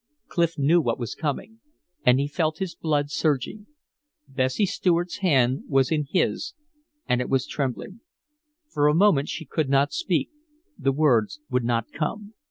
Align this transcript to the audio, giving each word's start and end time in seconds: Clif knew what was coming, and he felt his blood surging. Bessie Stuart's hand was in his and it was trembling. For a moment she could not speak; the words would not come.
Clif 0.29 0.57
knew 0.57 0.81
what 0.81 0.97
was 0.97 1.13
coming, 1.13 1.59
and 2.03 2.19
he 2.19 2.27
felt 2.27 2.57
his 2.57 2.73
blood 2.73 3.11
surging. 3.11 3.67
Bessie 4.27 4.65
Stuart's 4.65 5.17
hand 5.17 5.65
was 5.67 5.91
in 5.91 6.07
his 6.09 6.55
and 7.07 7.21
it 7.21 7.29
was 7.29 7.45
trembling. 7.45 7.99
For 8.71 8.87
a 8.87 8.95
moment 8.95 9.29
she 9.29 9.45
could 9.45 9.69
not 9.69 9.93
speak; 9.93 10.31
the 10.75 10.91
words 10.91 11.39
would 11.51 11.63
not 11.63 11.91
come. 11.91 12.33